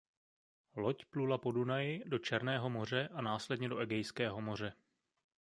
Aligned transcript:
Loď 0.77 0.97
plula 1.05 1.37
po 1.37 1.51
Dunaji 1.51 2.03
do 2.05 2.19
Černého 2.19 2.69
moře 2.69 3.09
a 3.13 3.21
následně 3.21 3.69
do 3.69 3.77
Egejského 3.79 4.41
moře. 4.41 4.73